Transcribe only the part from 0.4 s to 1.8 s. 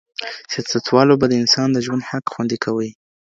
سیاستوالو به د انسان د